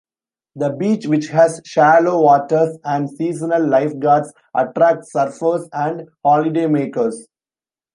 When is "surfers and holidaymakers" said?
5.13-7.13